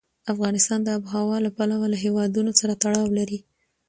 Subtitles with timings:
[0.33, 3.39] افغانستان د آب وهوا له پلوه له هېوادونو سره تړاو لري.